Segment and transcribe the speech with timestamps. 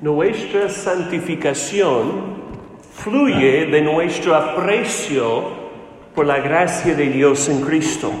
[0.00, 2.36] Nuestra santificación
[2.92, 5.42] fluye de nuestro aprecio
[6.14, 8.12] por la gracia de Dios en Cristo.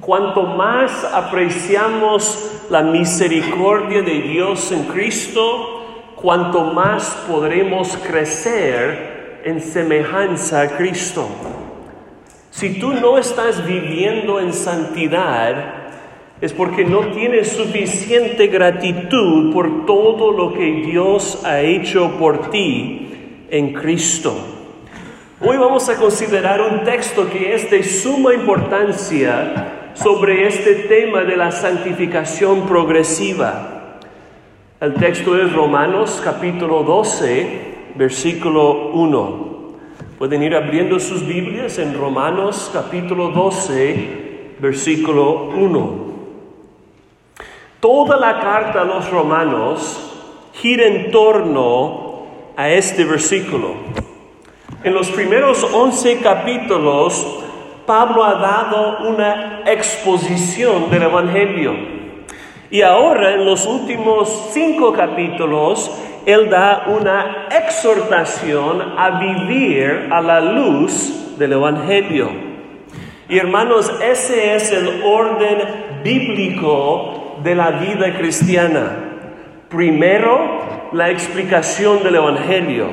[0.00, 10.60] Cuanto más apreciamos la misericordia de Dios en Cristo, cuanto más podremos crecer en semejanza
[10.60, 11.26] a Cristo.
[12.52, 15.81] Si tú no estás viviendo en santidad,
[16.42, 23.46] es porque no tienes suficiente gratitud por todo lo que Dios ha hecho por ti
[23.48, 24.34] en Cristo.
[25.40, 31.36] Hoy vamos a considerar un texto que es de suma importancia sobre este tema de
[31.36, 34.00] la santificación progresiva.
[34.80, 39.52] El texto es Romanos capítulo 12, versículo 1.
[40.18, 46.11] Pueden ir abriendo sus Biblias en Romanos capítulo 12, versículo 1.
[47.82, 49.98] Toda la carta a los romanos
[50.52, 53.74] gira en torno a este versículo.
[54.84, 57.42] En los primeros 11 capítulos,
[57.84, 61.74] Pablo ha dado una exposición del Evangelio.
[62.70, 65.90] Y ahora, en los últimos cinco capítulos,
[66.24, 72.30] él da una exhortación a vivir a la luz del Evangelio.
[73.28, 75.58] Y hermanos, ese es el orden
[76.04, 79.10] bíblico de la vida cristiana.
[79.68, 82.86] Primero, la explicación del Evangelio.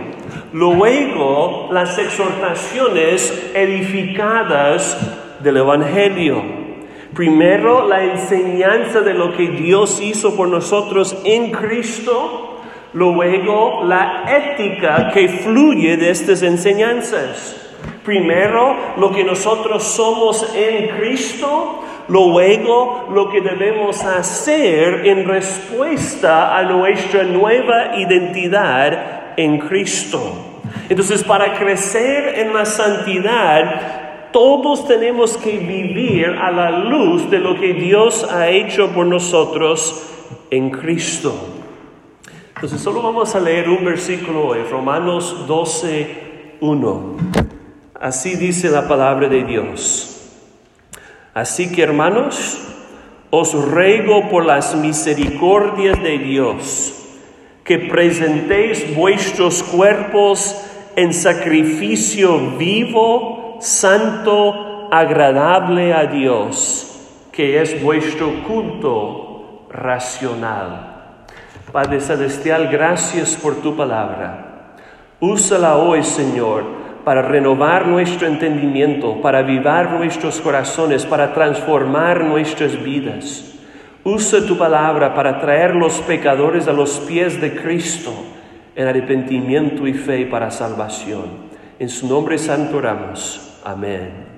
[0.54, 4.98] Luego, las exhortaciones edificadas
[5.44, 6.42] del Evangelio.
[7.14, 12.62] Primero, la enseñanza de lo que Dios hizo por nosotros en Cristo.
[12.94, 17.56] Luego, la ética que fluye de estas enseñanzas.
[18.04, 21.84] Primero, lo que nosotros somos en Cristo.
[22.10, 30.20] Luego, lo que debemos hacer en respuesta a nuestra nueva identidad en Cristo.
[30.90, 37.60] Entonces, para crecer en la santidad, todos tenemos que vivir a la luz de lo
[37.60, 40.04] que Dios ha hecho por nosotros
[40.50, 41.34] en Cristo.
[42.56, 47.18] Entonces, solo vamos a leer un versículo hoy, Romanos 12, 1.
[48.00, 50.19] Así dice la palabra de Dios.
[51.40, 52.60] Así que hermanos,
[53.30, 56.94] os ruego por las misericordias de Dios
[57.64, 60.62] que presentéis vuestros cuerpos
[60.98, 67.00] en sacrificio vivo, santo, agradable a Dios,
[67.32, 71.24] que es vuestro culto racional.
[71.72, 74.74] Padre Celestial, gracias por tu palabra.
[75.22, 83.56] Úsala hoy, Señor para renovar nuestro entendimiento, para avivar nuestros corazones, para transformar nuestras vidas.
[84.04, 88.14] Usa tu palabra para traer los pecadores a los pies de Cristo
[88.76, 91.50] en arrepentimiento y fe para salvación.
[91.80, 93.60] En su nombre santo oramos.
[93.64, 94.30] Amén.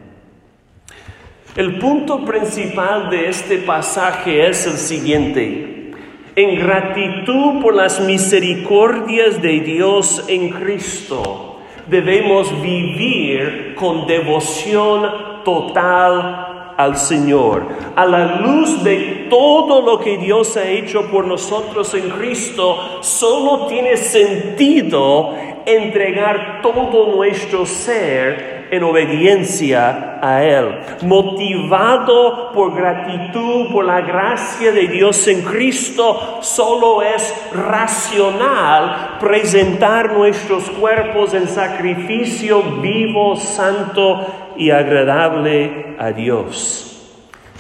[1.56, 5.92] El punto principal de este pasaje es el siguiente.
[6.36, 11.51] En gratitud por las misericordias de Dios en Cristo,
[11.92, 17.68] debemos vivir con devoción total al Señor.
[17.96, 23.68] A la luz de todo lo que Dios ha hecho por nosotros en Cristo, solo
[23.68, 25.36] tiene sentido
[25.66, 34.88] entregar todo nuestro ser en obediencia a Él, motivado por gratitud, por la gracia de
[34.88, 45.98] Dios en Cristo, solo es racional presentar nuestros cuerpos en sacrificio vivo, santo y agradable
[46.00, 46.88] a Dios.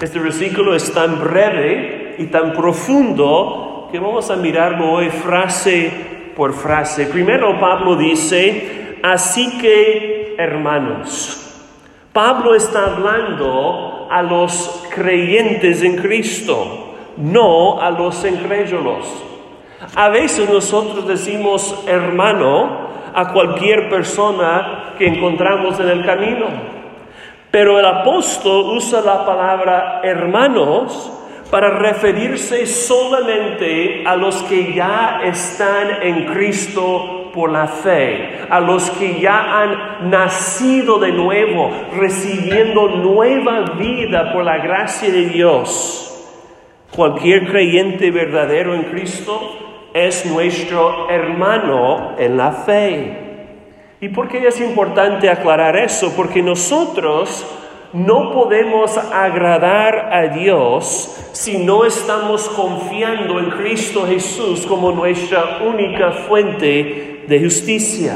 [0.01, 5.91] Este versículo es tan breve y tan profundo que vamos a mirarlo hoy frase
[6.37, 7.07] por frase.
[7.07, 11.37] Primero Pablo dice, así que hermanos.
[12.13, 19.07] Pablo está hablando a los creyentes en Cristo, no a los incrédulos.
[19.95, 26.47] A veces nosotros decimos hermano a cualquier persona que encontramos en el camino,
[27.49, 31.11] pero el apóstol usa la palabra hermanos
[31.49, 38.89] para referirse solamente a los que ya están en Cristo por la fe, a los
[38.91, 46.07] que ya han nacido de nuevo, recibiendo nueva vida por la gracia de Dios.
[46.95, 49.39] Cualquier creyente verdadero en Cristo
[49.93, 53.17] es nuestro hermano en la fe.
[54.01, 56.13] ¿Y por qué es importante aclarar eso?
[56.15, 57.45] Porque nosotros
[57.93, 66.11] No podemos agradar a Dios si no estamos confiando en Cristo Jesús como nuestra única
[66.11, 68.15] fuente de justicia.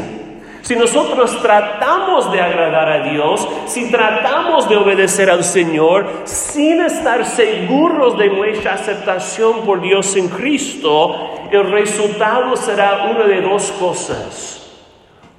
[0.66, 7.24] Si nosotros tratamos de agradar a Dios, si tratamos de obedecer al Señor sin estar
[7.24, 14.68] seguros de nuestra aceptación por Dios en Cristo, el resultado será una de dos cosas,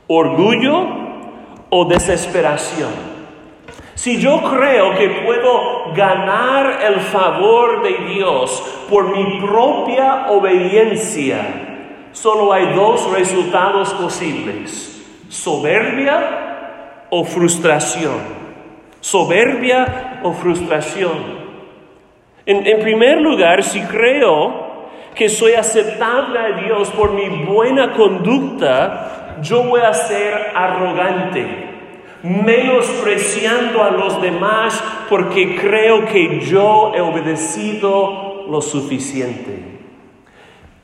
[0.07, 0.87] orgullo
[1.71, 3.17] o desesperación.
[3.97, 11.66] Si yo creo que puedo ganar el favor de Dios por mi propia obediencia,
[12.27, 18.19] solo hay dos resultados posibles soberbia o frustración.
[19.01, 21.47] Soberbia o frustración.
[22.45, 29.63] En, primer lugar, si creo que soy aceptable a Dios por mi buena conducta, yo
[29.63, 31.47] voy a ser arrogante,
[32.25, 39.76] menospreciando a los demás porque creo que yo he obedecido lo suficiente.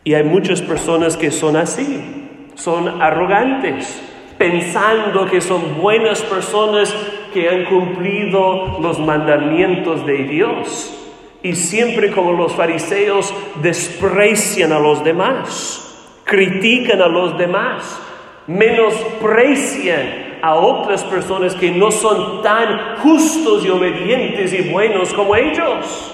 [0.05, 4.03] Y hay muchas personas que son así, son arrogantes
[4.43, 6.93] pensando que son buenas personas
[7.33, 10.99] que han cumplido los mandamientos de Dios.
[11.45, 13.33] Y siempre como los fariseos
[13.63, 18.01] desprecian a los demás, critican a los demás,
[18.49, 26.13] menosprecian a otras personas que no son tan justos y obedientes y buenos como ellos.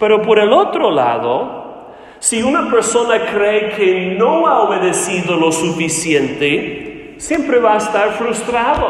[0.00, 1.65] Pero por el otro lado,
[2.18, 8.88] si una persona cree que no ha obedecido lo suficiente, siempre va a estar frustrado,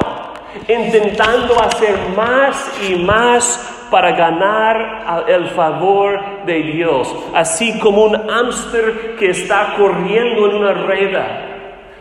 [0.69, 9.17] intentando hacer más y más para ganar el favor de Dios, así como un hámster
[9.19, 11.43] que está corriendo en una rueda.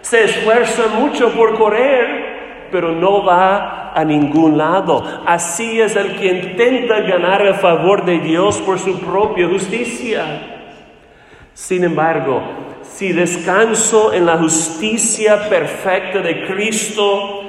[0.01, 5.03] Se esfuerza mucho por correr, pero no va a ningún lado.
[5.25, 10.54] Así es el que intenta ganar el favor de Dios por su propia justicia.
[11.55, 12.41] Sin embargo,
[12.83, 17.43] si descanso en la justicia perfecta de Cristo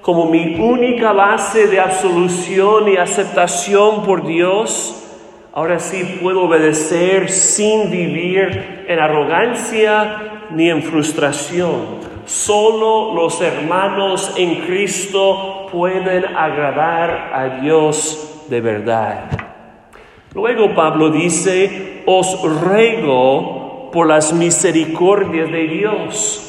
[0.00, 5.04] como mi única base de absolución y aceptación por Dios,
[5.52, 11.98] ahora sí puedo obedecer sin vivir en arrogancia ni en frustración.
[12.26, 19.24] Solo los hermanos en Cristo pueden agradar a Dios de verdad.
[20.32, 26.42] Luego Pablo dice, os ruego por las misericordias de Dios.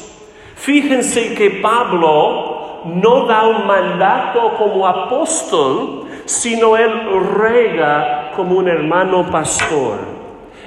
[0.56, 6.90] Fíjense que Pablo no da un mandato como apóstol, sino él
[7.34, 9.98] ruega como un hermano pastor.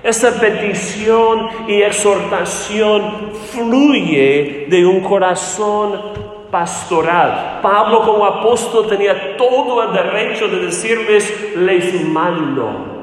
[0.03, 5.99] Esa petición y exhortación fluye de un corazón
[6.51, 7.61] pastoral.
[7.63, 12.93] Pablo como apóstol tenía todo el derecho de decirles, les mando.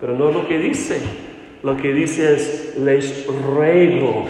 [0.00, 1.31] Pero no lo que dice.
[1.62, 4.26] Lo que dice es, les ruego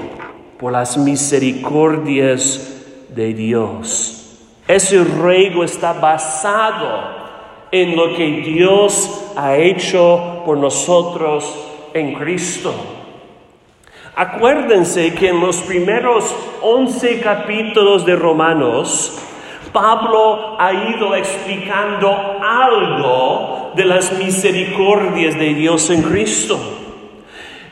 [0.58, 4.38] por las misericordias de Dios.
[4.68, 7.22] Ese ruego está basado
[7.70, 11.52] en lo que Dios ha hecho por nosotros
[11.94, 12.74] en Cristo.
[14.14, 19.18] Acuérdense que en los primeros 11 capítulos de Romanos,
[19.72, 26.81] Pablo ha ido explicando algo de las misericordias de Dios en Cristo.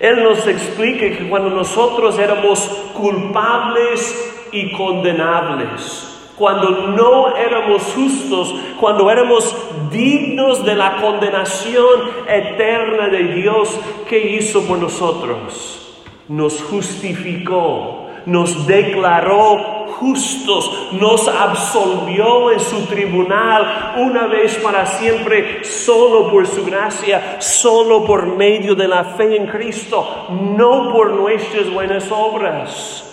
[0.01, 2.59] Él nos explica que cuando nosotros éramos
[2.95, 9.55] culpables y condenables, cuando no éramos justos, cuando éramos
[9.91, 11.85] dignos de la condenación
[12.27, 13.79] eterna de Dios,
[14.09, 15.95] ¿qué hizo por nosotros?
[16.29, 19.70] Nos justificó, nos declaró
[20.01, 28.07] justos, nos absolvió en su tribunal una vez para siempre, solo por su gracia, solo
[28.07, 30.27] por medio de la fe en Cristo,
[30.57, 33.07] no por nuestras buenas obras.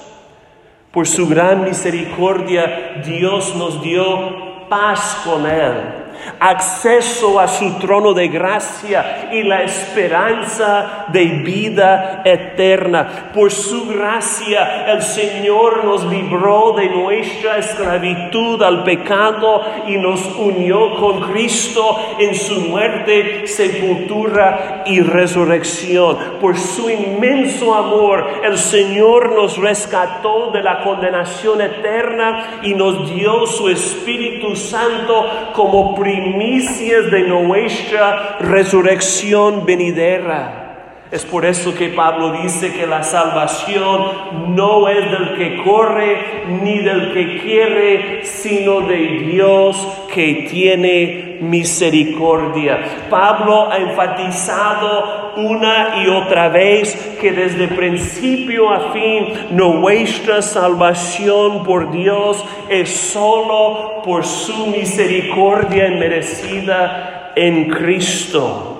[0.91, 5.96] Por su gran misericordia, Dios nos dio paz con Él
[6.39, 13.31] acceso a su trono de gracia y la esperanza de vida eterna.
[13.33, 20.95] Por su gracia el Señor nos libró de nuestra esclavitud al pecado y nos unió
[20.95, 26.17] con Cristo en su muerte, sepultura y resurrección.
[26.39, 33.45] Por su inmenso amor el Señor nos rescató de la condenación eterna y nos dio
[33.45, 40.66] su Espíritu Santo como primicias de nuestra resurrección venidera.
[41.09, 46.79] Es por eso que Pablo dice que la salvación no es del que corre ni
[46.79, 48.97] del que quiere, sino de
[49.31, 53.07] Dios que tiene misericordia.
[53.09, 61.89] Pablo ha enfatizado una y otra vez que desde principio a fin nuestra salvación por
[61.91, 68.76] Dios es solo por su misericordia merecida en Cristo.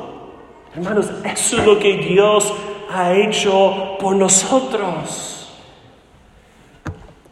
[0.78, 2.54] Hermanos, eso es lo que Dios
[2.94, 5.52] ha hecho por nosotros.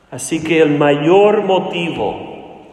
[0.09, 2.65] Así que el mayor motivo,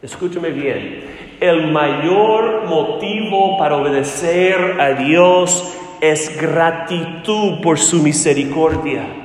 [0.00, 1.06] escúchame bien,
[1.40, 9.21] el mayor motivo para obedecer a Dios es gratitud por su misericordia.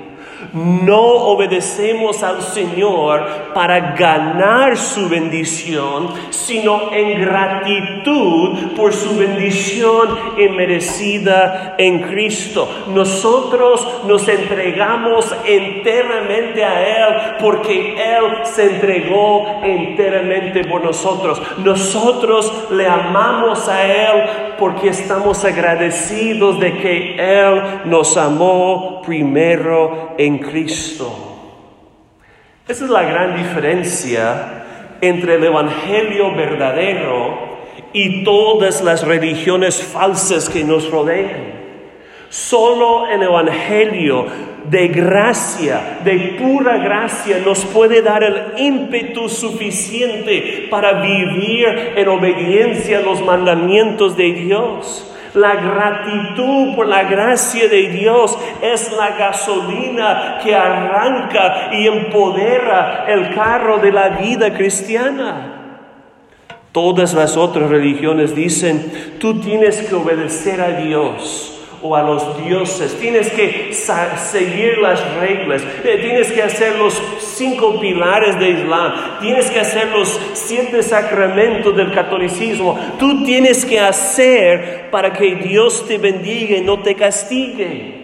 [0.53, 11.75] No obedecemos al Señor para ganar su bendición, sino en gratitud por su bendición inmerecida
[11.77, 12.67] en Cristo.
[12.87, 21.41] Nosotros nos entregamos enteramente a Él porque Él se entregó enteramente por nosotros.
[21.57, 24.23] Nosotros le amamos a Él
[24.57, 31.37] porque estamos agradecidos de que Él nos amó primero en Cristo.
[32.67, 34.63] Esa es la gran diferencia
[35.01, 37.57] entre el Evangelio verdadero
[37.93, 41.55] y todas las religiones falsas que nos rodean.
[42.29, 44.25] Solo el Evangelio
[44.69, 52.99] de gracia, de pura gracia, nos puede dar el ímpetu suficiente para vivir en obediencia
[52.99, 55.09] a los mandamientos de Dios.
[55.37, 63.35] La gratitud por la gracia de Dios es la gasolina que arranca y empodera el
[63.35, 65.53] carro de la vida cristiana.
[66.71, 72.97] Todas las otras religiones dicen, tú tienes que obedecer a Dios o a los dioses,
[72.99, 79.49] tienes que seguir las reglas, eh, tienes que hacer los cinco pilares de Islam, tienes
[79.51, 85.97] que hacer los siete sacramentos del catolicismo, tú tienes que hacer para que Dios te
[85.97, 87.97] bendiga y no te castigue.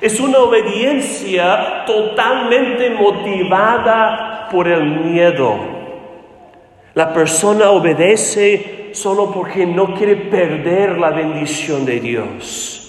[0.00, 5.75] Es una obediencia totalmente motivada por el miedo.
[6.96, 12.85] La persona obedece solo porque no quiere perder la bendición de Dios.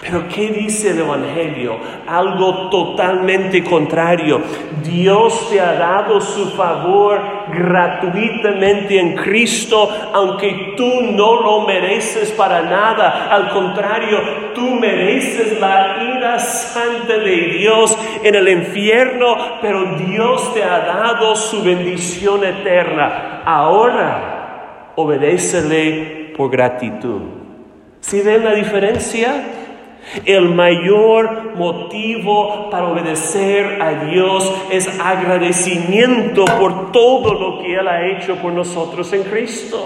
[0.00, 1.76] Pero ¿qué dice el Evangelio?
[2.06, 4.40] Algo totalmente contrario.
[4.82, 7.20] Dios te ha dado su favor
[7.52, 13.28] gratuitamente en Cristo, aunque tú no lo mereces para nada.
[13.30, 14.18] Al contrario,
[14.54, 21.36] tú mereces la ira santa de Dios en el infierno, pero Dios te ha dado
[21.36, 23.42] su bendición eterna.
[23.44, 27.20] Ahora, obedécele por gratitud.
[28.00, 29.58] ¿Sí ven la diferencia?
[30.24, 38.06] El mayor motivo para obedecer a Dios es agradecimiento por todo lo que Él ha
[38.08, 39.78] hecho por nosotros en Cristo.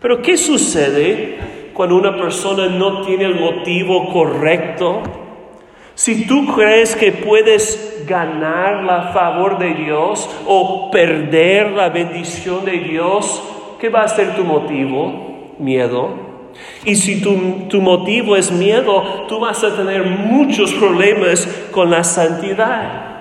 [0.00, 1.38] Pero ¿qué sucede
[1.74, 5.02] cuando una persona no tiene el motivo correcto?
[5.94, 12.72] Si tú crees que puedes ganar la favor de Dios o perder la bendición de
[12.72, 13.42] Dios,
[13.80, 15.54] ¿qué va a ser tu motivo?
[15.58, 16.25] Miedo.
[16.84, 23.16] Y si tu, motivo es miedo, tú vas a tener muchos problemas con la santidad.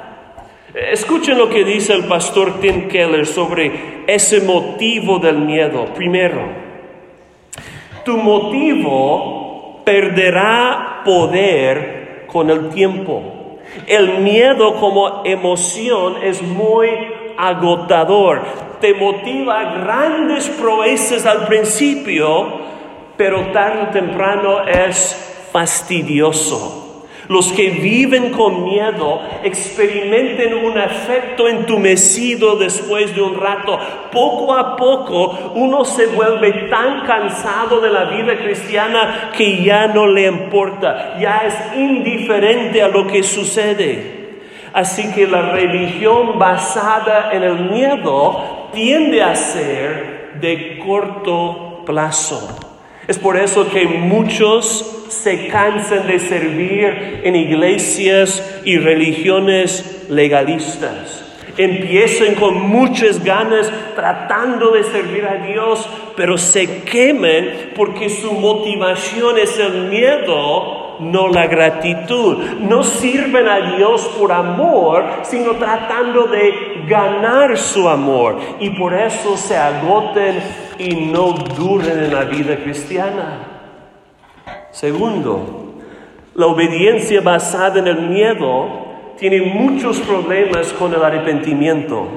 [0.73, 5.85] Escuchen lo que dice el pastor Tim Keller sobre ese motivo del miedo.
[5.95, 6.41] Primero,
[8.03, 13.59] tu motivo perderá poder con el tiempo.
[13.87, 16.89] El miedo como emoción es muy
[17.37, 18.41] agotador.
[18.79, 22.59] Te motiva grandes proezas al principio,
[23.17, 26.86] pero tarde o temprano es fastidioso.
[27.27, 33.79] Los que viven con miedo experimenten un efecto entumecido después de un rato.
[34.12, 40.05] Poco a poco uno se vuelve tan cansado de la vida cristiana que ya no
[40.05, 44.15] le importa, ya es indiferente a lo que sucede.
[44.74, 52.64] Así que la religión basada en el miedo tiende a ser de corto plazo.
[53.07, 61.24] Es por eso que muchos se cansan de servir en iglesias y religiones legalistas.
[61.57, 69.38] Empiezan con muchas ganas tratando de servir a Dios, pero se quemen porque su motivación
[69.38, 72.37] es el miedo, no la gratitud.
[72.59, 78.37] No sirven a Dios por amor, sino tratando de ganar su amor.
[78.59, 80.41] Y por eso se agoten
[80.77, 83.55] y no duren en la vida cristiana.
[84.71, 85.73] Segundo,
[86.35, 88.67] la obediencia basada en el miedo
[89.17, 92.07] tiene muchos problemas con el arrepentimiento.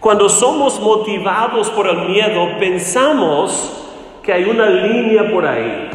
[0.00, 3.78] Cuando somos motivados por el miedo, pensamos
[4.22, 5.90] que hay una línea por ahí.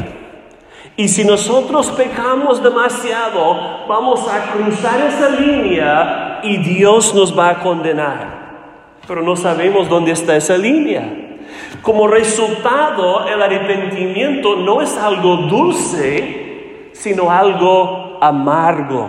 [0.98, 7.60] Y si nosotros pecamos demasiado, vamos a cruzar esa línea y Dios nos va a
[7.60, 8.96] condenar.
[9.06, 11.38] Pero no sabemos dónde está esa línea.
[11.82, 19.08] Como resultado, el arrepentimiento no es algo dulce, sino algo amargo.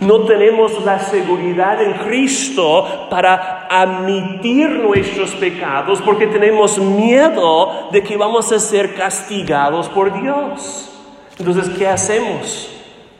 [0.00, 8.16] No tenemos la seguridad en Cristo para admitir nuestros pecados porque tenemos miedo de que
[8.16, 10.88] vamos a ser castigados por Dios.
[11.40, 12.70] Entonces, ¿qué hacemos?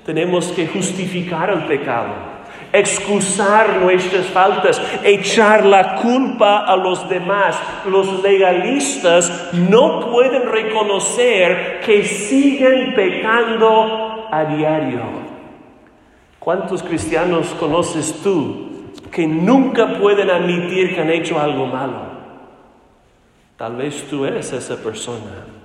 [0.07, 2.31] Tenemos que justificar el pecado
[2.73, 7.61] excusar nuestras faltas, echar la culpa a los demás.
[7.87, 15.03] Los legalistas no pueden reconocer que siguen pecando a diario.
[16.39, 18.69] ¿Cuántos cristianos conoces tú
[19.11, 22.21] que nunca pueden admitir que han hecho algo malo?
[23.57, 25.60] Tal vez tú eres esa persona.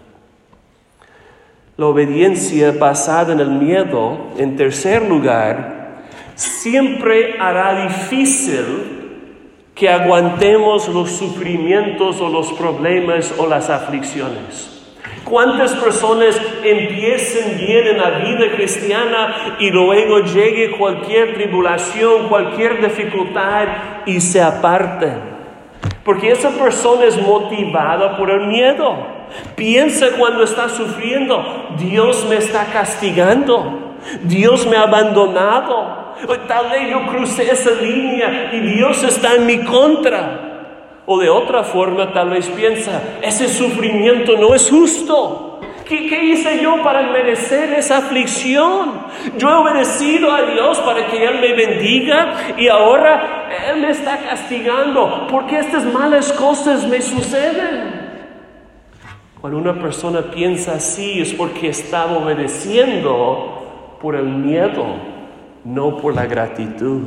[1.77, 6.05] La obediencia basada en el miedo, en tercer lugar,
[6.36, 8.63] siempre hará difícil
[9.75, 14.72] que aguantemos los sufrimientos o los problemas o las aflicciones.
[15.25, 23.67] ¿Cuántas personas empiecen bien en la vida cristiana y luego llegue cualquier tribulación, cualquier dificultad
[24.05, 25.20] y se aparten?
[26.05, 29.14] Porque esa persona es motivada por el miedo.
[29.55, 31.44] Piensa cuando está sufriendo,
[31.77, 36.05] Dios me está castigando, Dios me ha abandonado,
[36.48, 40.51] Tal vez yo crucé esa línea y Dios está en mi contra.
[41.05, 45.60] O de otra forma, tal vez piensa, ese sufrimiento no es justo.
[45.86, 49.05] ¿Qué, ¿Qué, hice yo para merecer esa aflicción?
[49.38, 54.17] Yo he obedecido a Dios para que Él me bendiga y ahora Él me está
[54.17, 57.95] castigando porque estas malas cosas me suceden.
[59.46, 64.84] Cuando una persona piensa así es porque está obedeciendo por el miedo
[65.64, 67.04] no por la gratitud.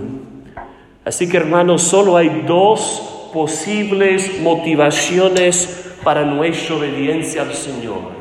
[1.05, 8.13] Así que hermanos, solo hay dos posibles motivaciones para nuestra obediencia al Señor.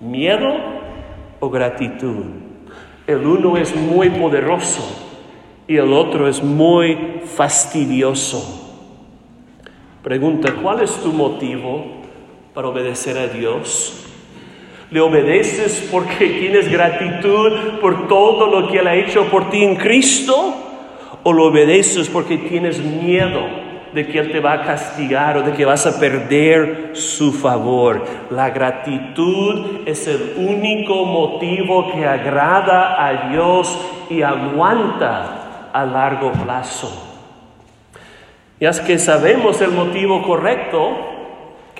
[0.00, 0.54] Miedo
[1.38, 2.24] o gratitud.
[3.06, 4.82] El uno es muy poderoso
[5.68, 8.80] y el otro es muy fastidioso.
[10.02, 12.00] Pregunta, ¿cuál es tu motivo
[12.54, 14.04] para obedecer a Dios?
[14.90, 19.76] Le obedeces porque tienes gratitud por todo lo que Él ha hecho por ti en
[19.76, 20.54] Cristo.
[21.22, 23.40] O lo obedeces porque tienes miedo
[23.94, 28.04] de que Él te va a castigar o de que vas a perder su favor.
[28.30, 33.78] La gratitud es el único motivo que agrada a Dios
[34.10, 37.10] y aguanta a largo plazo.
[38.60, 41.11] Y es que sabemos el motivo correcto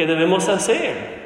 [0.02, 1.22] que debemos hacer.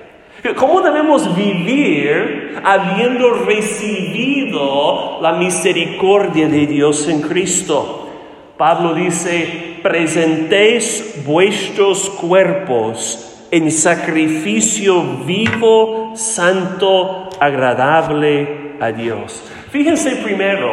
[0.55, 8.11] ¿Cómo debemos vivir habiendo recibido la misericordia de Dios en Cristo?
[8.59, 19.43] Pablo dice, presentéis vuestros cuerpos en sacrificio vivo, santo, agradable a Dios.
[19.71, 20.69] Fíjense primero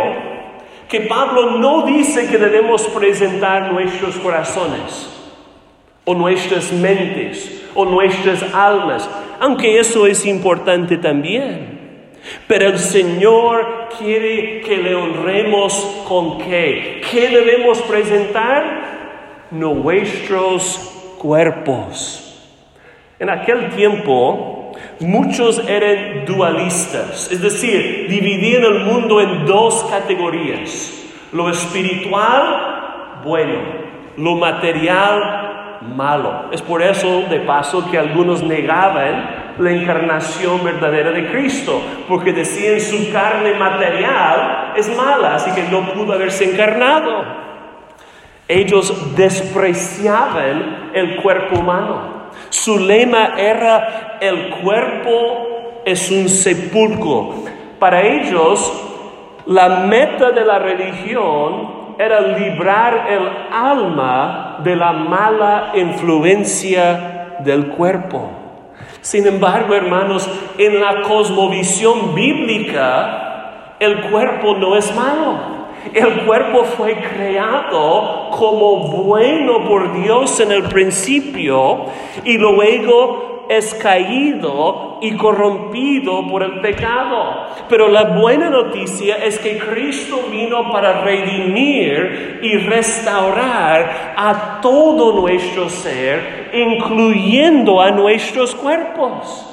[0.89, 5.12] que Pablo no dice que debemos presentar nuestros corazones
[6.06, 11.82] o nuestras mentes o nuestras almas, aunque eso es importante también.
[12.48, 15.74] Pero el Señor quiere que le honremos
[16.08, 17.02] con qué.
[17.12, 18.94] ¿Qué debemos presentar?
[19.52, 22.20] Nuestros cuerpos.
[23.20, 31.06] En aquel tiempo, muchos eran dualistas, es decir, dividían el mundo en dos categorías.
[31.32, 33.60] Lo espiritual, bueno,
[34.18, 35.42] lo material,
[35.96, 36.46] malo.
[36.52, 42.80] Es por eso, de paso, que algunos negaban la encarnación verdadera de Cristo, porque decían
[42.80, 47.43] su carne material es mala, así que no pudo haberse encarnado.
[48.48, 52.24] Ellos despreciaban el cuerpo humano.
[52.50, 57.43] Su lema era el cuerpo es un sepulcro.
[57.80, 58.72] Para ellos,
[59.46, 68.30] la meta de la religión era librar el alma de la mala influencia del cuerpo.
[69.02, 75.54] Sin embargo, hermanos, en la cosmovisión bíblica, el cuerpo no es malo.
[75.93, 81.88] El cuerpo fue creado como bueno por Dios en el principio
[82.23, 87.47] y luego es caído y corrompido por el pecado.
[87.69, 95.69] Pero la buena noticia es que Cristo vino para redimir y restaurar a todo nuestro
[95.69, 99.49] ser, incluyendo a nuestros cuerpos.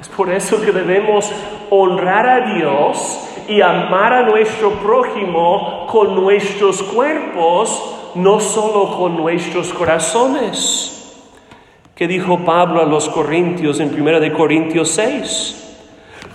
[0.00, 1.32] Es por eso que debemos
[1.70, 9.72] honrar a Dios y amar a nuestro prójimo con nuestros cuerpos, no solo con nuestros
[9.72, 11.03] corazones.
[11.94, 15.76] ¿Qué dijo Pablo a los Corintios en 1 de Corintios 6?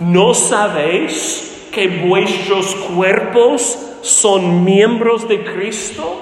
[0.00, 6.18] ¿No sabéis que vuestros cuerpos son miembros de Cristo?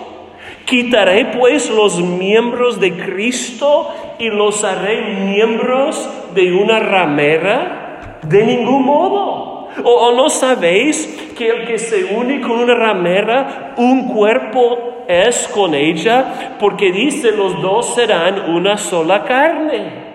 [0.64, 8.18] Quitaré pues los miembros de Cristo y los haré miembros de una ramera?
[8.22, 9.68] De ningún modo.
[9.85, 15.72] ¿O, no sabéis que el que se une con una ramera, un cuerpo es con
[15.72, 16.57] ella?
[16.59, 20.09] Porque dice, los dos serán una sola carne.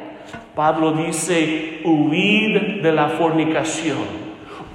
[0.53, 4.22] Pablo dice, huid de la fornicación.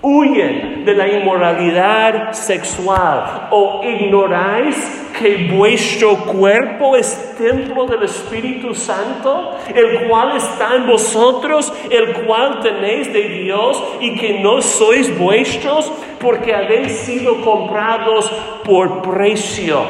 [0.00, 4.76] Huyen de la inmoralidad sexual o ignoráis
[5.18, 12.60] que vuestro cuerpo es templo del Espíritu Santo, el cual está en vosotros, el cual
[12.60, 18.30] tenéis de Dios y que no sois vuestros porque habéis sido comprados
[18.64, 19.80] por precio.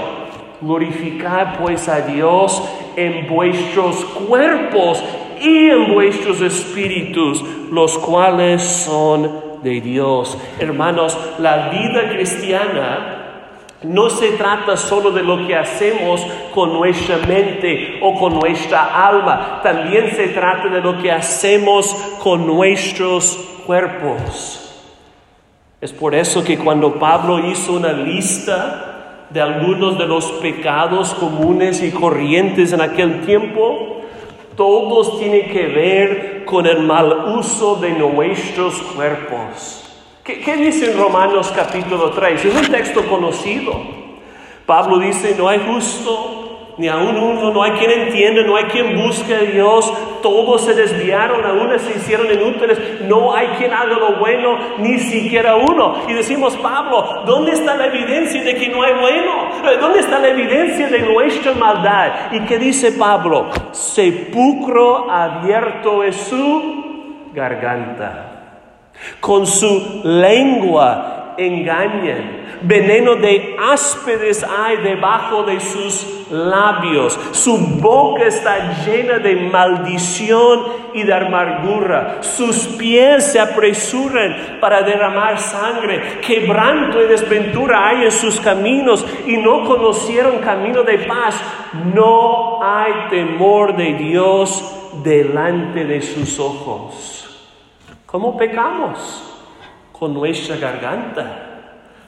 [0.63, 2.67] Glorificad pues a Dios
[2.97, 5.05] en vuestros cuerpos
[5.39, 10.37] y en vuestros espíritus, los cuales son de Dios.
[10.59, 13.19] Hermanos, la vida cristiana
[13.83, 19.61] no se trata solo de lo que hacemos con nuestra mente o con nuestra alma,
[19.63, 24.65] también se trata de lo que hacemos con nuestros cuerpos.
[25.81, 31.81] Es por eso que cuando Pablo hizo una lista de algunos de los pecados comunes
[31.83, 34.01] y corrientes en aquel tiempo,
[34.57, 39.85] todos tienen que ver con el mal uso de nuestros cuerpos.
[40.25, 42.43] ¿Qué, dice en Romanos capítulo 3?
[42.43, 43.75] Es un texto conocido.
[44.65, 46.38] Pablo dice, no hay justo,
[46.79, 50.75] ni aún uno, no hay quien entienda, no hay quien busque a Dios, todos se
[50.75, 55.97] desviaron, aún se hicieron inútiles, no hay quien haga lo bueno, ni siquiera uno.
[56.07, 59.49] Y decimos, Pablo, ¿dónde está la evidencia de que no hay bueno?
[59.81, 62.33] ¿Dónde está la evidencia de nuestra maldad?
[62.33, 63.49] ¿Y qué dice Pablo?
[63.73, 68.25] Sepulcro abierto es su garganta.
[69.21, 77.19] Con su lengua engañan veneno de áspedes hay debajo de sus labios.
[77.33, 80.61] Su boca está llena de maldición
[80.95, 82.19] y de amargura.
[82.23, 86.21] Sus pies se apresuran para derramar sangre.
[86.21, 91.41] Quebranto y desventura hay en sus caminos y no conocieron camino de paz.
[91.95, 97.25] No hay temor de Dios delante de sus ojos.
[98.07, 99.28] ¿Cómo pecamos?
[99.99, 101.49] Con nuestra garganta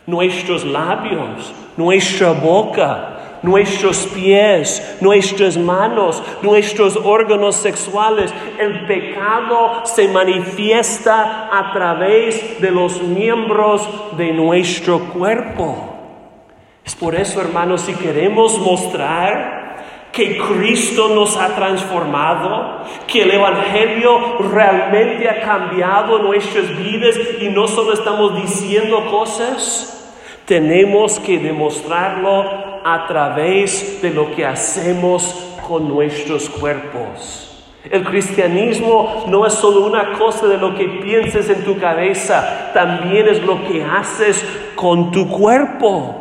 [0.07, 8.33] nuestros labios, nuestra boca, nuestros pies, nuestras manos, nuestros órganos sexuales.
[8.59, 15.87] El pecado se manifiesta a través de los miembros de nuestro cuerpo.
[16.85, 19.60] Es por eso, hermanos, si queremos mostrar
[20.13, 27.69] que Cristo nos ha transformado, que el Evangelio realmente ha cambiado nuestras vidas y no
[27.69, 29.97] solo estamos diciendo cosas,
[30.47, 32.45] tenemos que demostrarlo
[32.85, 37.47] a través de lo que hacemos con nuestros cuerpos.
[37.89, 43.29] El cristianismo no es solo una cosa de lo que pienses en tu cabeza, también
[43.29, 44.45] es lo que haces
[44.75, 46.20] con tu cuerpo.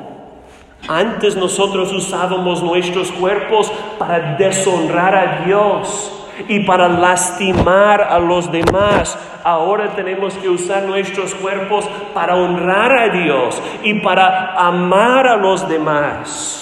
[0.88, 6.16] Antes nosotros usábamos nuestros cuerpos para deshonrar a Dios
[6.48, 9.18] y para lastimar a los demás.
[9.44, 15.68] Ahora tenemos que usar nuestros cuerpos para honrar a Dios y para amar a los
[15.68, 16.60] demás.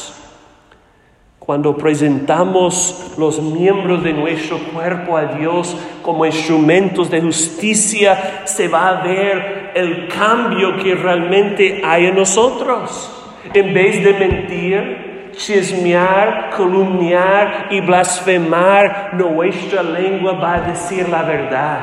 [1.39, 8.89] Cuando presentamos los miembros de nuestro cuerpo a Dios como instrumentos de justicia, se va
[8.89, 13.16] a ver el cambio que realmente hay en nosotros.
[13.53, 21.79] En vez de mentir, chismear, calumniar y blasfemar, nuestra lengua va a decir la verdad,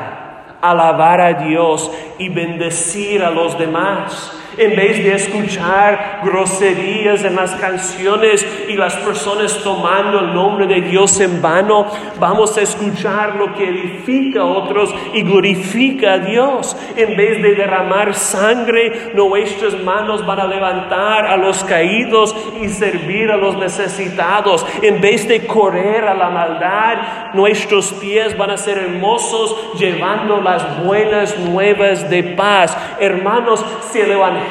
[0.61, 4.31] alabar a Dios y bendecir a los demás.
[4.57, 10.81] En vez de escuchar groserías en las canciones y las personas tomando el nombre de
[10.81, 11.87] Dios en vano,
[12.19, 16.77] vamos a escuchar lo que edifica a otros y glorifica a Dios.
[16.95, 23.31] En vez de derramar sangre, nuestras manos van a levantar a los caídos y servir
[23.31, 24.65] a los necesitados.
[24.81, 30.81] En vez de correr a la maldad, nuestros pies van a ser hermosos llevando las
[30.83, 32.77] buenas nuevas de paz.
[32.99, 34.44] Hermanos, si el Evangelio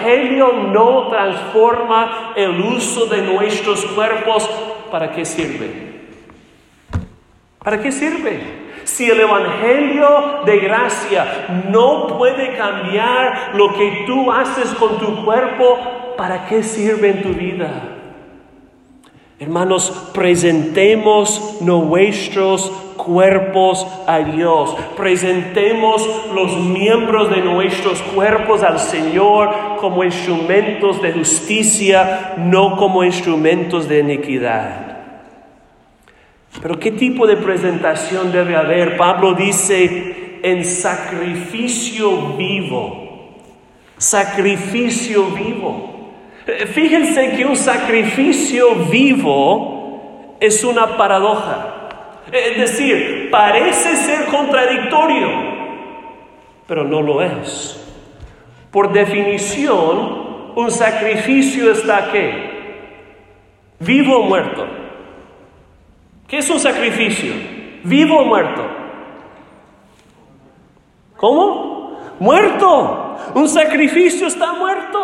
[0.73, 4.49] no transforma el uso de nuestros cuerpos,
[4.91, 5.95] ¿para qué sirve?
[7.63, 8.65] ¿Para qué sirve?
[8.85, 16.15] Si el Evangelio de gracia no puede cambiar lo que tú haces con tu cuerpo,
[16.17, 17.95] ¿para qué sirve en tu vida?
[19.39, 24.75] Hermanos, presentemos nuestros cuerpos a Dios.
[24.97, 33.89] Presentemos los miembros de nuestros cuerpos al Señor como instrumentos de justicia, no como instrumentos
[33.89, 34.95] de iniquidad.
[36.63, 38.97] Pero ¿qué tipo de presentación debe haber?
[38.97, 43.35] Pablo dice, en sacrificio vivo.
[43.97, 46.13] Sacrificio vivo.
[46.73, 51.89] Fíjense que un sacrificio vivo es una paradoja.
[52.31, 55.29] Es decir, parece ser contradictorio,
[56.67, 57.81] pero no lo es.
[58.75, 62.27] Por definición, un sacrificio está qué?
[63.79, 64.67] Vivo o muerto.
[66.27, 67.35] ¿Qué es un sacrificio?
[67.85, 68.67] ¿Vivo o muerto?
[71.17, 72.01] ¿Cómo?
[72.19, 73.17] Muerto.
[73.37, 74.99] Un sacrificio está muerto.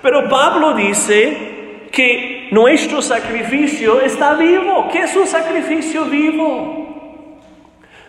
[0.00, 4.88] Pero Pablo dice que nuestro sacrificio está vivo.
[4.90, 7.36] ¿Qué es un sacrificio vivo?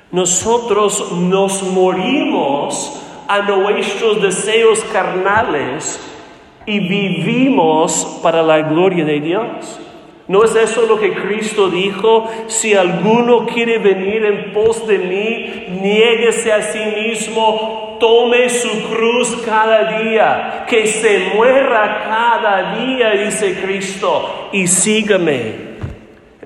[0.09, 6.03] Nosotros nos morimos a nuestros deseos carnales
[6.65, 9.79] y vivimos para la gloria de Dios.
[10.27, 12.27] ¿No es eso lo que Cristo dijo?
[12.47, 19.43] Si alguno quiere venir en pos de mí, niéguese a sí mismo, tome su cruz
[19.45, 25.68] cada día, que se muera cada día, dice Cristo, y sígame.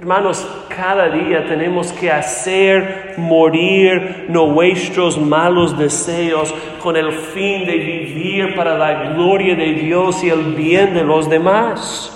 [0.03, 8.53] Hermanos, cada día tenemos que hacer morir nuestros malos deseos con el fin de vivir
[8.53, 12.11] para la gloria de Dios y el bien de los demás.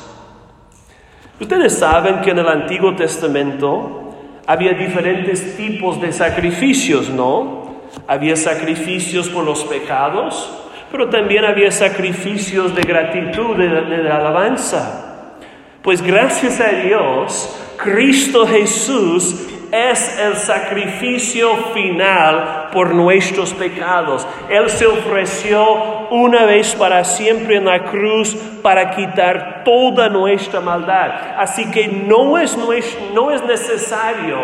[1.40, 4.14] Ustedes saben que en el Antiguo Testamento
[4.46, 7.84] había diferentes tipos de sacrificios, ¿no?
[8.06, 15.30] Había sacrificios por los pecados, pero también había sacrificios de gratitud, de, de alabanza.
[15.82, 24.26] Pues gracias a Dios, Cristo Jesús es el sacrificio final por nuestros pecados.
[24.50, 31.12] Él se ofreció una vez para siempre en la cruz para quitar toda nuestra maldad.
[31.38, 32.58] Así que no es,
[33.46, 34.38] necesario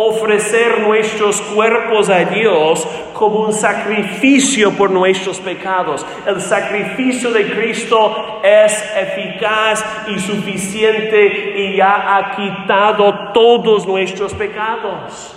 [0.00, 6.06] ofrecer nuestros cuerpos a Dios como un sacrificio por nuestros pecados.
[6.24, 15.34] El sacrificio de Cristo es eficaz y suficiente y ya ha quitado todos nuestros pecados.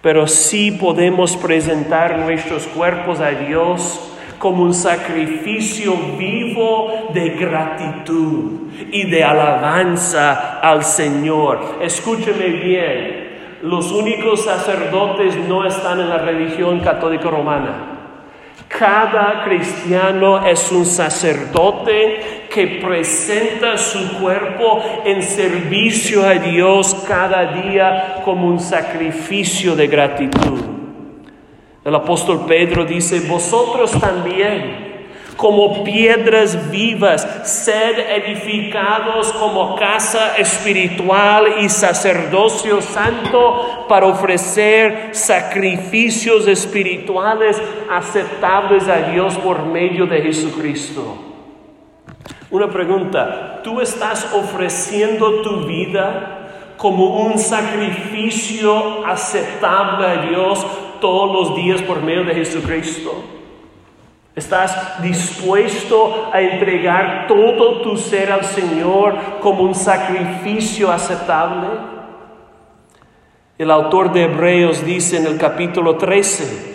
[0.00, 4.08] Pero sí podemos presentar nuestros cuerpos a Dios
[4.40, 11.78] como un sacrificio vivo de gratitud y de alabanza al Señor.
[11.80, 13.21] Escúcheme bien,
[13.62, 17.88] los únicos sacerdotes no están en la religión católica romana.
[18.66, 28.22] Cada cristiano es un sacerdote que presenta su cuerpo en servicio a Dios cada día
[28.24, 30.60] como un sacrificio de gratitud.
[31.84, 34.91] El apóstol Pedro dice, vosotros también
[35.36, 47.60] como piedras vivas, sed edificados como casa espiritual y sacerdocio santo para ofrecer sacrificios espirituales
[47.90, 51.16] aceptables a Dios por medio de Jesucristo.
[52.50, 60.66] Una pregunta, ¿tú estás ofreciendo tu vida como un sacrificio aceptable a Dios
[61.00, 63.41] todos los días por medio de Jesucristo?
[64.34, 71.68] ¿Estás dispuesto a entregar todo tu ser al Señor como un sacrificio aceptable?
[73.58, 76.72] El autor de Hebreos dice en el capítulo 13,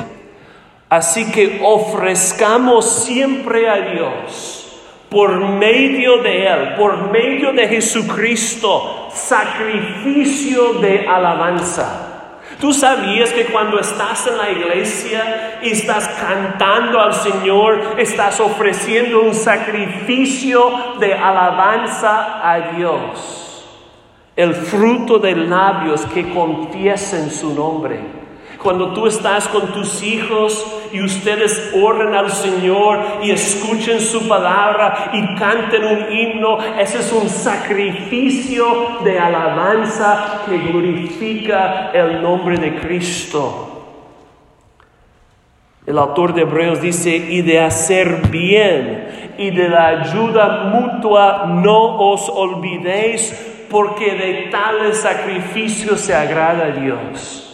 [0.88, 10.74] así que ofrezcamos siempre a Dios por medio de Él, por medio de Jesucristo, sacrificio
[10.74, 12.17] de alabanza
[12.60, 19.22] Tú sabías que cuando estás en la iglesia y estás cantando al Señor, estás ofreciendo
[19.22, 23.64] un sacrificio de alabanza a Dios.
[24.36, 28.27] El fruto de labios que confiesen su nombre.
[28.62, 35.12] Cuando tú estás con tus hijos y ustedes oren al Señor y escuchen su palabra
[35.14, 42.76] y canten un himno, ese es un sacrificio de alabanza que glorifica el nombre de
[42.80, 43.74] Cristo.
[45.86, 52.12] El autor de Hebreos dice, y de hacer bien y de la ayuda mutua no
[52.12, 57.47] os olvidéis, porque de tales sacrificios se agrada a Dios.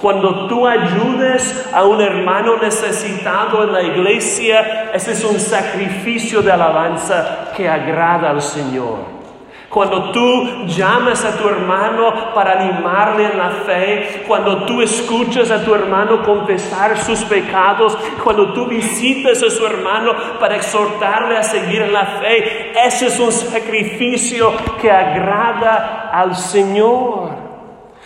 [0.00, 6.50] Cuando tú ayudes a un hermano necesitado en la iglesia, ese es un sacrificio de
[6.50, 9.20] alabanza que agrada al Señor.
[9.68, 15.62] Cuando tú llamas a tu hermano para animarle en la fe, cuando tú escuchas a
[15.62, 21.82] tu hermano confesar sus pecados, cuando tú visitas a su hermano para exhortarle a seguir
[21.82, 27.49] en la fe, ese es un sacrificio que agrada al Señor.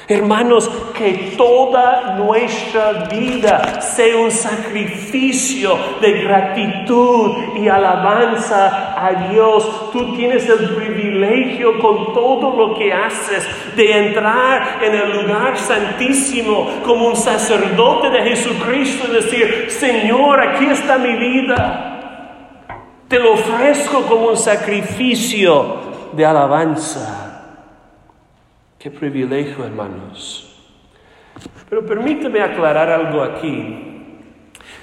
[0.06, 9.90] Hermanos, que toda nuestra vida sea un sacrificio de gratitud y alabanza a Dios.
[9.92, 16.68] Tú tienes el privilegio con todo lo que haces de entrar en el lugar santísimo
[16.84, 22.60] como un sacerdote de Jesucristo y decir, Señor, aquí está mi vida.
[23.08, 25.76] Te lo ofrezco como un sacrificio
[26.12, 27.23] de alabanza.
[28.84, 30.54] Qué privilegio, hermanos.
[31.70, 34.12] Pero permíteme aclarar algo aquí.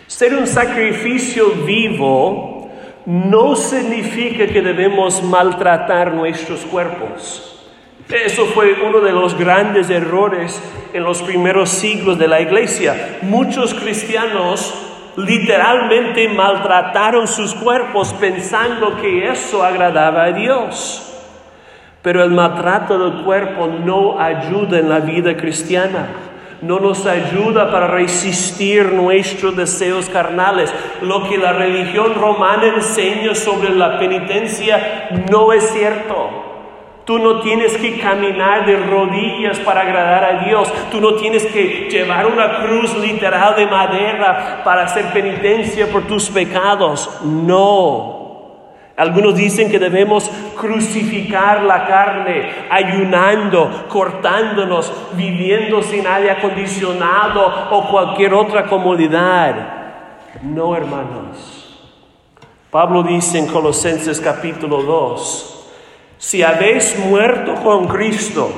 [0.07, 2.67] Ser un sacrificio vivo
[3.05, 7.63] no significa que debemos maltratar nuestros cuerpos.
[8.09, 10.59] Eso fue uno de los grandes errores
[10.93, 13.19] en los primeros siglos de la iglesia.
[13.21, 14.73] Muchos cristianos
[15.15, 21.10] literalmente maltrataron sus cuerpos pensando que eso agradaba a Dios.
[22.01, 26.07] Pero el maltrato del cuerpo no ayuda en la vida cristiana.
[26.61, 30.73] No nos ayuda para resistir nuestros deseos carnales.
[31.01, 36.51] Lo que la religión romana enseña sobre la penitencia no es cierto.
[37.05, 40.71] Tú no tienes que caminar de rodillas para agradar a Dios.
[40.91, 46.29] Tú no tienes que llevar una cruz literal de madera para hacer penitencia por tus
[46.29, 47.09] pecados.
[47.23, 48.20] No.
[48.97, 58.33] Algunos dicen que debemos crucificar la carne, ayunando, cortándonos, viviendo sin aire acondicionado o cualquier
[58.33, 59.81] otra comodidad.
[60.43, 61.61] No, hermanos.
[62.69, 65.69] Pablo dice en Colosenses capítulo 2,
[66.17, 68.49] si habéis muerto con Cristo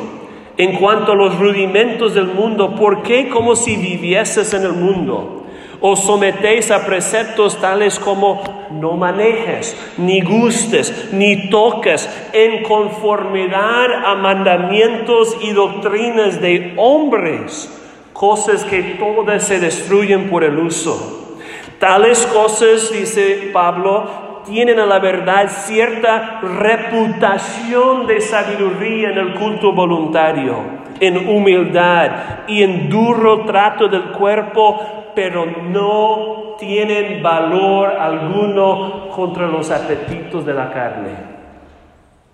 [0.58, 5.43] en cuanto a los rudimentos del mundo, ¿por qué como si vivieses en el mundo?
[5.86, 8.42] Os sometéis a preceptos tales como
[8.72, 17.68] no manejes, ni gustes, ni toques, en conformidad a mandamientos y doctrinas de hombres,
[18.14, 21.36] cosas que todas se destruyen por el uso.
[21.80, 29.74] Tales cosas, dice Pablo, tienen a la verdad cierta reputación de sabiduría en el culto
[29.74, 30.60] voluntario,
[31.02, 39.70] en humildad y en duro trato del cuerpo pero no tienen valor alguno contra los
[39.72, 41.12] apetitos de la carne.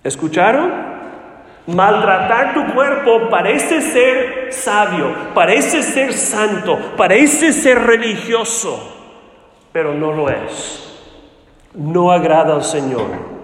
[0.03, 0.89] ¿Escucharon?
[1.67, 8.79] Maltratar tu cuerpo parece ser sabio, parece ser santo, parece ser religioso,
[9.71, 10.85] pero no lo es.
[11.75, 13.39] No agrada al Señor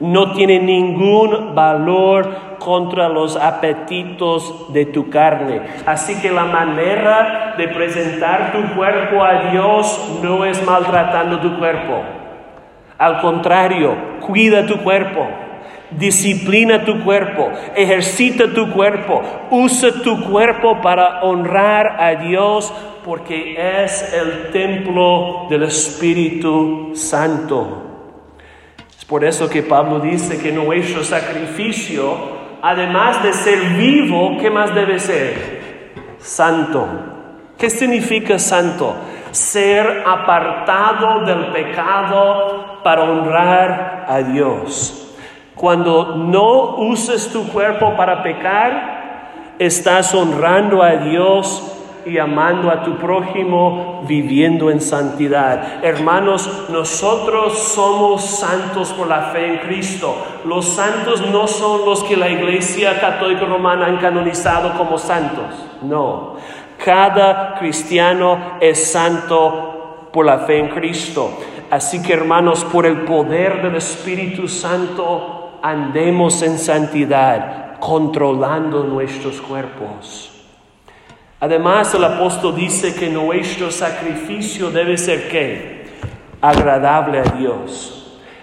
[0.00, 5.62] no tiene ningún valor contra los apetitos de tu carne.
[5.86, 12.02] Así que la manera de presentar tu cuerpo a Dios no es maltratando tu cuerpo.
[12.98, 15.26] Al contrario, cuida tu cuerpo.
[15.90, 22.70] Disciplina tu cuerpo, ejercita tu cuerpo, usa tu cuerpo para honrar a Dios
[23.06, 27.88] porque es el templo del Espíritu Santo.
[29.08, 34.98] Por eso que Pablo dice que nuestro sacrificio, además de ser vivo, ¿qué más debe
[34.98, 35.92] ser?
[36.18, 36.86] Santo.
[37.56, 38.94] ¿Qué significa santo?
[39.30, 45.14] Ser apartado del pecado para honrar a Dios.
[45.54, 52.96] Cuando no uses tu cuerpo para pecar, estás honrando a Dios y amando a tu
[52.96, 55.84] prójimo, viviendo en santidad.
[55.84, 60.14] Hermanos, nosotros somos santos por la fe en Cristo.
[60.44, 65.46] Los santos no son los que la Iglesia Católica Romana han canonizado como santos.
[65.82, 66.36] No.
[66.84, 71.30] Cada cristiano es santo por la fe en Cristo.
[71.70, 80.37] Así que hermanos, por el poder del Espíritu Santo, andemos en santidad, controlando nuestros cuerpos.
[81.40, 85.86] Además, el apóstol dice que nuestro sacrificio debe ser qué?
[86.40, 87.94] Agradable a Dios.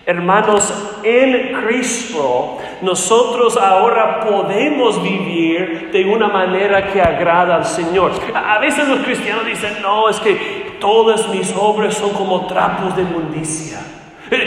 [0.05, 0.71] Hermanos,
[1.03, 8.11] en Cristo nosotros ahora podemos vivir de una manera que agrada al Señor.
[8.33, 13.01] A veces los cristianos dicen, no, es que todas mis obras son como trapos de
[13.01, 13.79] inmundicia.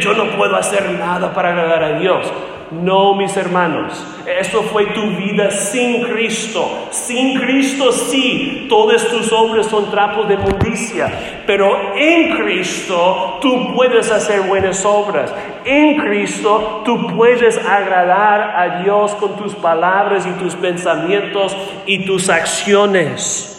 [0.00, 2.32] Yo no puedo hacer nada para agradar a Dios.
[2.70, 6.88] No, mis hermanos, eso fue tu vida sin Cristo.
[6.90, 14.10] Sin Cristo sí, todas tus obras son trapos de mundicia, pero en Cristo tú puedes
[14.10, 15.34] hacer buenas obras.
[15.64, 21.56] En Cristo tú puedes agradar a Dios con tus palabras y tus pensamientos
[21.86, 23.54] y tus acciones.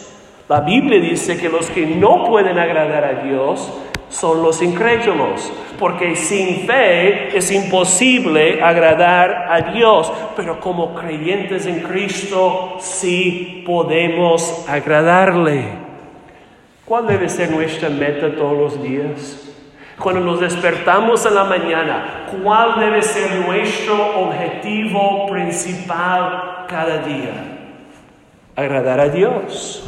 [0.48, 3.72] La Biblia dice que los que no pueden agradar a Dios
[4.10, 11.80] son los incrédulos, porque sin fe es imposible agradar a Dios, pero como creyentes en
[11.80, 15.64] Cristo sí podemos agradarle.
[16.84, 19.46] ¿Cuál debe ser nuestra meta todos los días?
[19.98, 27.32] Cuando nos despertamos en la mañana, ¿cuál debe ser nuestro objetivo principal cada día?
[28.56, 29.84] Agradar a Dios.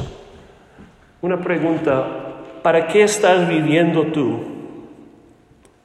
[1.23, 2.22] Una pregunta,
[2.63, 4.41] ¿para qué estás viviendo tú?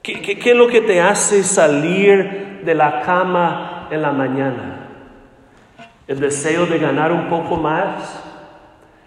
[0.02, 4.88] ¿Qué, es lo que te hace salir de la cama en la mañana?
[6.08, 8.24] ¿El deseo de ganar un poco más?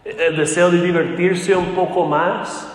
[0.04, 2.70] ¿El deseo de divertirse un poco más?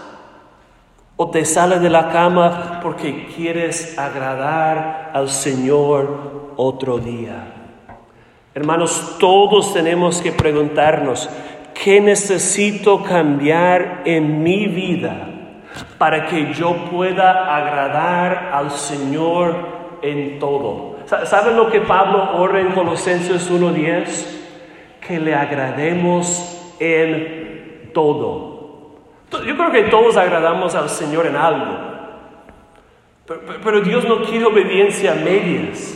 [1.17, 7.53] ¿O te sales de la cama porque quieres agradar al Señor otro día?
[8.55, 11.29] Hermanos, todos tenemos que preguntarnos,
[11.83, 15.27] ¿qué necesito cambiar en mi vida
[15.97, 20.95] para que yo pueda agradar al Señor en todo?
[21.25, 24.39] ¿Saben lo que Pablo ora en Colosenses 1.10?
[25.05, 28.55] Que le agrademos en todo.
[29.45, 31.77] Yo creo que todos agradamos al Señor en algo.
[33.27, 35.95] Pero, pero Dios no quiere obediencia a medias.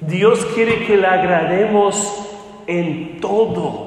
[0.00, 2.28] Dios quiere que le agrademos
[2.66, 3.83] en todo.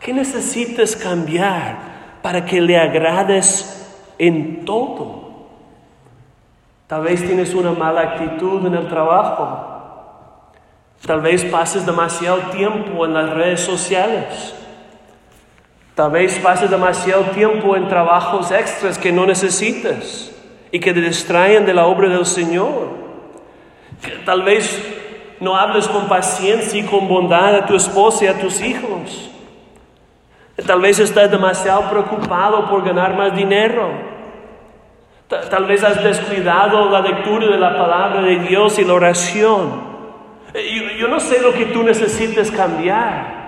[0.00, 3.86] ¿Qué necesitas cambiar para que le agrades
[4.18, 5.18] en todo?
[6.86, 9.74] Tal vez tienes una mala actitud en el trabajo.
[11.04, 14.54] Tal vez pases demasiado tiempo en las redes sociales.
[15.94, 20.30] Tal vez pases demasiado tiempo en trabajos extras que no necesitas
[20.70, 22.90] y que te distraen de la obra del Señor.
[24.24, 24.80] Tal vez
[25.40, 29.30] no hables con paciencia y con bondad a tu esposa y a tus hijos.
[30.66, 33.90] Tal vez estás demasiado preocupado por ganar más dinero.
[35.28, 39.88] Tal vez has descuidado la lectura de la palabra de Dios y la oración.
[40.54, 43.38] Yo, yo no sé lo que tú necesites cambiar.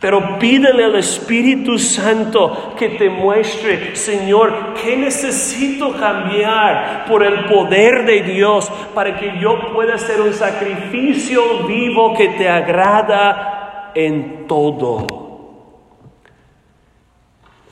[0.00, 8.04] Pero pídele al Espíritu Santo que te muestre, Señor, qué necesito cambiar por el poder
[8.04, 15.31] de Dios para que yo pueda hacer un sacrificio vivo que te agrada en todo.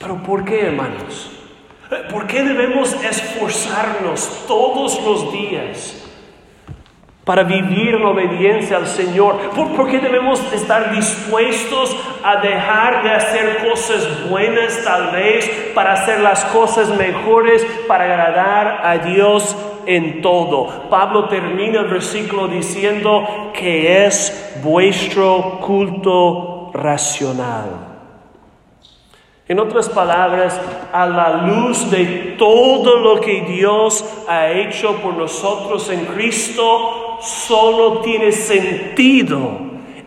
[0.01, 1.31] Pero ¿por qué, hermanos?
[2.11, 6.01] ¿Por qué debemos esforzarnos todos los días?
[7.31, 9.37] para vivir en obediencia al Señor?
[9.51, 16.19] ¿Por, qué debemos estar dispuestos a dejar de hacer cosas buenas tal vez para hacer
[16.21, 20.89] las cosas mejores, para agradar a Dios en todo?
[20.91, 27.90] Pablo termina el versículo diciendo que es vuestro culto racional.
[29.51, 30.61] En otras palabras,
[30.93, 37.99] a la luz de todo lo que Dios ha hecho por nosotros en Cristo, solo
[37.99, 39.51] tiene sentido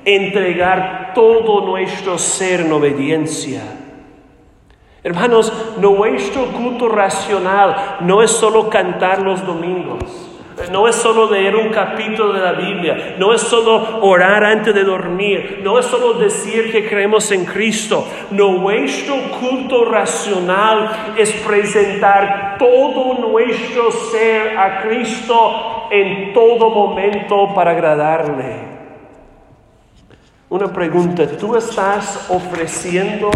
[0.06, 3.64] entregar todo nuestro ser en obediencia.
[5.04, 10.33] Hermanos, nuestro culto racional no es solo cantar los domingos.
[10.72, 14.84] No es solo leer un capítulo de la Biblia, no es solo orar antes de
[14.84, 18.08] dormir, no es solo decir que creemos en Cristo.
[18.32, 28.74] Nuestro culto racional es presentar todo nuestro ser a Cristo en todo momento para agradarle.
[30.50, 33.32] Una pregunta, ¿tú estás ofreciendo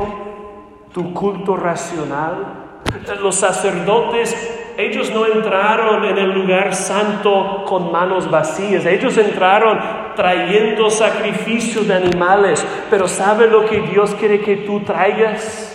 [0.98, 2.82] tu culto racional.
[3.22, 4.36] Los sacerdotes,
[4.78, 9.80] ellos no entraron en el lugar santo con manos vacías, ellos entraron
[10.16, 15.74] trayendo sacrificios de animales, pero ¿sabe lo que Dios quiere que tú traigas?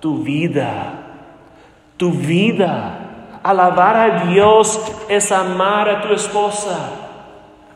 [0.00, 0.94] Tu vida,
[1.96, 3.02] tu vida.
[3.42, 6.90] Alabar a Dios es amar a tu esposa.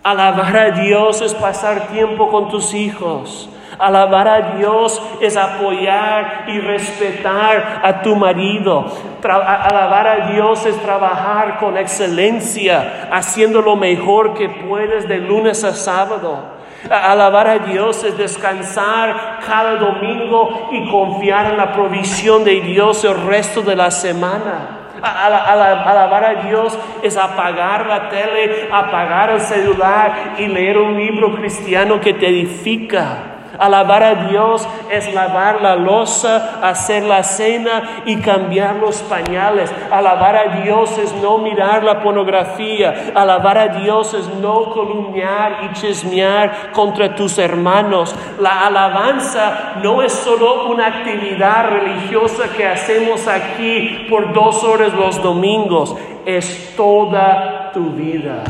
[0.02, 3.50] Alabar a Dios es pasar tiempo con tus hijos.
[3.80, 8.92] Alabar a Dios es apoyar y respetar a tu marido.
[9.22, 15.72] alabar a Dios es trabajar con excelencia, haciendo lo mejor que puedes de lunes a
[15.72, 16.60] sábado.
[16.90, 23.18] Alabar a Dios es descansar cada domingo y confiar en la provisión de Dios el
[23.22, 24.76] resto de la semana.
[25.02, 31.98] Alabar a Dios es apagar la tele, apagar el celular y leer un libro cristiano
[31.98, 33.39] que te edifica.
[33.60, 39.70] Alabar a Dios es lavar la losa, hacer la cena y cambiar los pañales.
[39.90, 43.12] Alabar a Dios es no mirar la pornografía.
[43.14, 48.14] Alabar a Dios es no columniar y chismear contra tus hermanos.
[48.40, 55.22] La alabanza no es solo una actividad religiosa que hacemos aquí por dos horas los
[55.22, 55.94] domingos.
[56.24, 58.42] Es toda tu vida,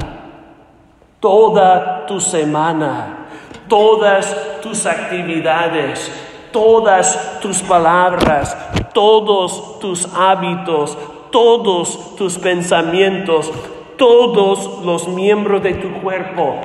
[1.18, 3.19] toda tu semana
[3.70, 6.12] todas tus actividades,
[6.52, 8.54] todas tus palabras,
[8.92, 10.98] todos tus hábitos,
[11.30, 13.50] todos tus pensamientos,
[13.96, 16.56] todos los miembros de tu cuerpo,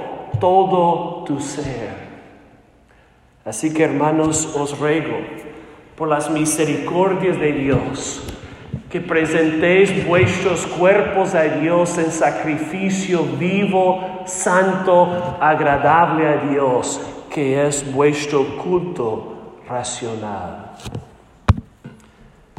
[0.42, 2.06] todo tu ser.
[3.46, 5.18] Así que hermanos, os ruego
[5.96, 8.24] por las misericordias de Dios,
[8.90, 17.92] que presentéis vuestros cuerpos a Dios en sacrificio vivo, santo, agradable a Dios, que es
[17.92, 20.76] vuestro culto racional.